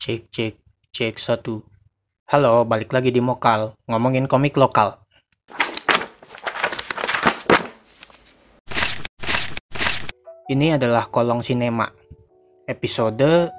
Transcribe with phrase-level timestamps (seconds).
[0.00, 0.54] Cek cek
[0.96, 1.60] cek satu.
[2.32, 4.96] Halo, balik lagi di Mokal, ngomongin komik lokal.
[10.48, 11.84] Ini adalah kolong sinema.
[12.64, 13.52] Episode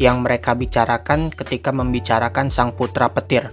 [0.00, 3.52] yang mereka bicarakan ketika membicarakan Sang Putra Petir.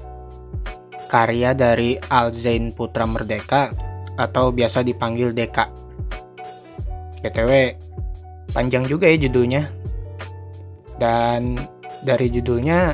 [1.12, 3.68] Karya dari Alzain Putra Merdeka
[4.16, 5.68] atau biasa dipanggil Deka.
[7.20, 7.52] BTW,
[8.56, 9.68] panjang juga ya judulnya.
[10.96, 11.60] Dan
[12.04, 12.92] dari judulnya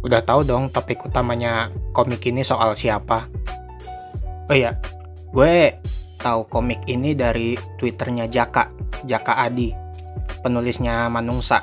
[0.00, 3.28] udah tahu dong topik utamanya komik ini soal siapa.
[4.48, 4.80] Oh iya,
[5.36, 5.76] gue
[6.16, 8.72] tahu komik ini dari twitternya Jaka,
[9.04, 9.70] Jaka Adi,
[10.40, 11.60] penulisnya Manungsa.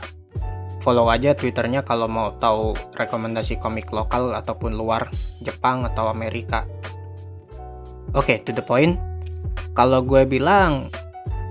[0.86, 5.10] Follow aja twitternya kalau mau tahu rekomendasi komik lokal ataupun luar
[5.42, 6.70] Jepang atau Amerika.
[8.14, 9.02] Oke, okay, to the point.
[9.74, 10.94] Kalau gue bilang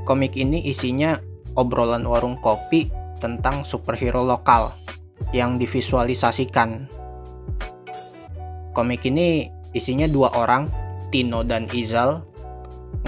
[0.06, 1.19] komik ini isinya
[1.59, 2.87] obrolan warung kopi
[3.19, 4.70] tentang superhero lokal
[5.34, 6.87] yang divisualisasikan.
[8.70, 10.70] Komik ini isinya dua orang,
[11.11, 12.22] Tino dan Izal,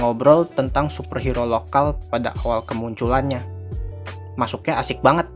[0.02, 3.46] ngobrol tentang superhero lokal pada awal kemunculannya.
[4.34, 5.30] Masuknya asik banget.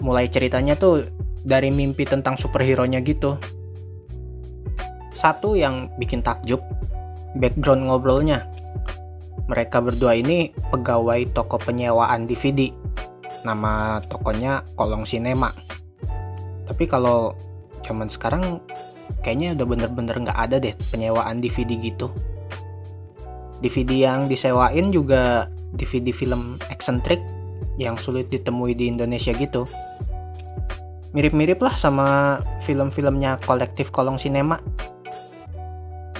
[0.00, 1.04] Mulai ceritanya tuh
[1.44, 3.36] dari mimpi tentang superhero-nya gitu.
[5.12, 6.60] Satu yang bikin takjub,
[7.36, 8.48] background ngobrolnya.
[9.46, 12.72] Mereka berdua ini pegawai toko penyewaan DVD.
[13.46, 15.54] Nama tokonya Kolong Sinema
[16.76, 17.32] tapi kalau
[17.88, 18.60] zaman sekarang
[19.24, 22.12] kayaknya udah bener-bener nggak ada deh penyewaan DVD gitu.
[23.64, 27.24] DVD yang disewain juga DVD film eksentrik
[27.80, 29.64] yang sulit ditemui di Indonesia gitu.
[31.16, 34.60] Mirip-mirip lah sama film-filmnya kolektif kolong sinema.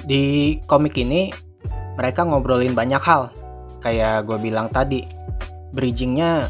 [0.08, 1.36] Di komik ini
[2.00, 3.28] mereka ngobrolin banyak hal.
[3.84, 5.04] Kayak gue bilang tadi
[5.76, 6.48] bridgingnya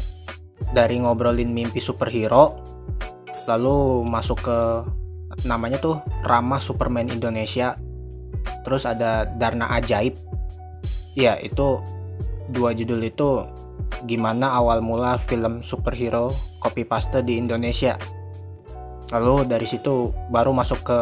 [0.71, 2.66] dari ngobrolin mimpi superhero
[3.47, 4.59] lalu masuk ke
[5.47, 7.79] namanya tuh Rama Superman Indonesia.
[8.67, 10.19] Terus ada Darna Ajaib.
[11.15, 11.81] Ya itu
[12.51, 13.47] dua judul itu
[14.05, 17.95] gimana awal mula film superhero copy paste di Indonesia.
[19.15, 20.99] Lalu dari situ baru masuk ke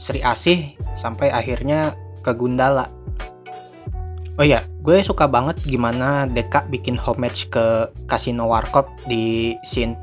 [0.00, 1.92] Sri Asih sampai akhirnya
[2.24, 2.88] ke Gundala.
[4.34, 9.94] Oh iya, gue suka banget gimana Deka bikin homage ke Casino Warkop di scene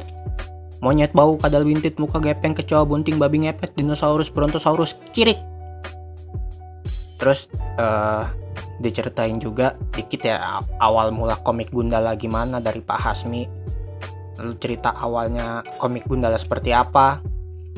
[0.82, 5.38] Monyet bau kadal wintit muka gepeng kecoa bunting babi ngepet dinosaurus brontosaurus cirik.
[7.22, 7.46] Terus
[7.78, 8.26] uh,
[8.82, 13.46] diceritain juga dikit ya awal mula komik Gundala gimana dari Pak Hasmi.
[14.42, 17.22] Lalu cerita awalnya komik Gundala seperti apa.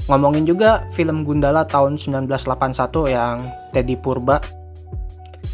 [0.08, 2.40] Ngomongin juga film Gundala tahun 1981
[3.12, 3.44] yang
[3.75, 4.40] Teddy Purba.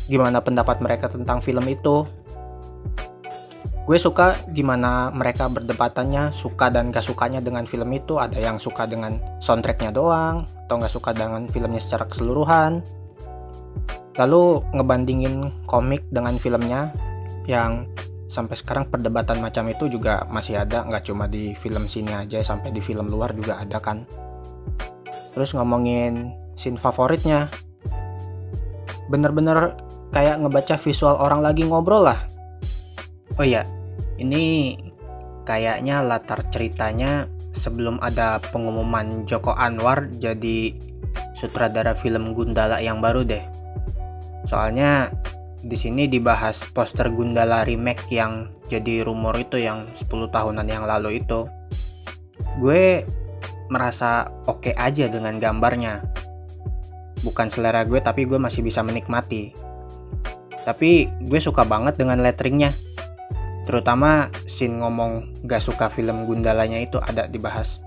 [0.06, 2.06] Gimana pendapat mereka tentang film itu?
[3.90, 8.22] Gue suka gimana mereka berdebatannya suka dan gak sukanya dengan film itu.
[8.22, 12.86] Ada yang suka dengan soundtracknya doang atau gak suka dengan filmnya secara keseluruhan.
[14.22, 16.94] Lalu ngebandingin komik dengan filmnya
[17.50, 17.90] yang
[18.30, 20.86] sampai sekarang perdebatan macam itu juga masih ada.
[20.86, 24.06] Nggak cuma di film sini aja sampai di film luar juga ada kan.
[25.34, 27.50] Terus ngomongin scene favoritnya.
[29.10, 29.74] Bener-bener
[30.14, 32.22] kayak ngebaca visual orang lagi ngobrol lah.
[33.40, 33.79] Oh iya
[34.20, 34.76] ini
[35.48, 37.26] kayaknya latar ceritanya
[37.56, 40.76] sebelum ada pengumuman Joko Anwar jadi
[41.34, 43.42] sutradara film Gundala yang baru deh.
[44.46, 45.10] Soalnya
[45.60, 51.24] di sini dibahas poster Gundala remake yang jadi rumor itu yang 10 tahunan yang lalu
[51.24, 51.50] itu.
[52.62, 53.04] Gue
[53.72, 56.06] merasa oke okay aja dengan gambarnya.
[57.26, 59.52] Bukan selera gue tapi gue masih bisa menikmati.
[60.64, 62.72] Tapi gue suka banget dengan letteringnya
[63.70, 67.78] Terutama scene ngomong gak suka film Gundalanya itu ada dibahas.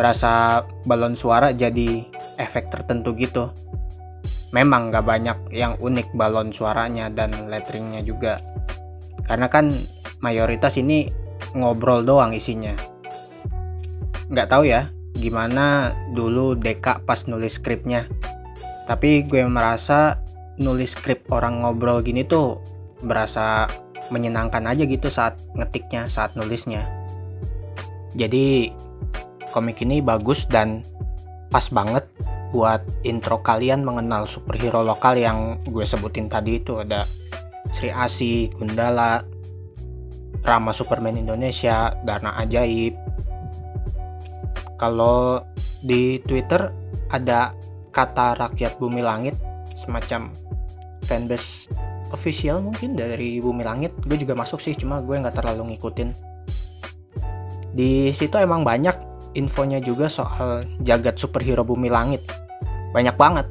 [0.00, 2.08] Berasa balon suara jadi
[2.40, 3.52] efek tertentu gitu.
[4.56, 8.40] Memang gak banyak yang unik balon suaranya dan letteringnya juga.
[9.28, 9.76] Karena kan
[10.24, 11.12] mayoritas ini
[11.52, 12.72] ngobrol doang isinya.
[14.32, 14.88] Gak tahu ya
[15.20, 18.08] gimana dulu Deka pas nulis skripnya.
[18.88, 20.16] Tapi gue merasa
[20.56, 22.56] nulis skrip orang ngobrol gini tuh
[23.04, 23.68] berasa
[24.10, 26.86] menyenangkan aja gitu saat ngetiknya, saat nulisnya.
[28.14, 28.74] Jadi
[29.50, 30.82] komik ini bagus dan
[31.50, 32.06] pas banget
[32.50, 37.06] buat intro kalian mengenal superhero lokal yang gue sebutin tadi itu ada
[37.70, 39.22] Sri Asi, Gundala,
[40.42, 42.98] Rama Superman Indonesia, Darna Ajaib.
[44.74, 45.38] Kalau
[45.86, 46.74] di Twitter
[47.14, 47.54] ada
[47.94, 49.38] kata rakyat bumi langit
[49.78, 50.34] semacam
[51.06, 51.70] fanbase
[52.10, 56.30] official mungkin dari Bumi Langit gue juga masuk sih cuma gue nggak terlalu ngikutin
[57.70, 62.22] di situ emang banyak infonya juga soal jagat superhero bumi langit.
[62.90, 63.46] Banyak banget.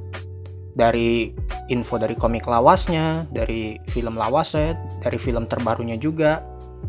[0.76, 1.32] Dari
[1.72, 6.44] info dari komik lawasnya, dari film lawasnya, dari film terbarunya juga,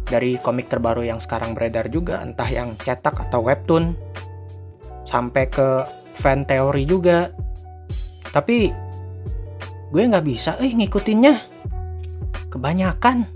[0.06, 3.94] dari komik terbaru yang sekarang beredar juga, entah yang cetak atau webtoon,
[5.06, 7.30] sampai ke fan teori juga.
[8.30, 8.70] Tapi
[9.90, 11.38] gue nggak bisa eh ngikutinnya.
[12.50, 13.26] Kebanyakan.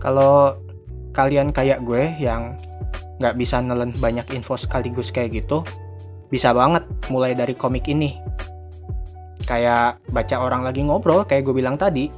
[0.00, 0.56] Kalau
[1.16, 2.56] kalian kayak gue yang
[3.20, 5.64] nggak bisa nelen banyak info sekaligus kayak gitu,
[6.28, 8.16] bisa banget mulai dari komik ini.
[9.44, 12.08] Kayak baca orang lagi ngobrol kayak gue bilang tadi.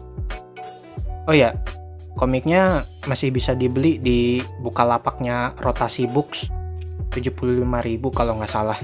[1.27, 1.55] Oh ya,
[2.15, 6.51] komiknya masih bisa dibeli di bukalapaknya Rotasi Books.
[7.11, 7.65] 75.000
[8.13, 8.77] kalau nggak salah.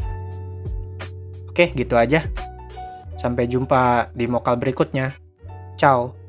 [1.53, 2.25] Oke, gitu aja.
[3.23, 5.15] Sampai jumpa di mokal berikutnya.
[5.79, 6.22] Ciao.